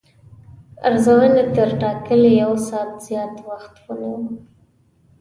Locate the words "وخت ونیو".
3.47-4.17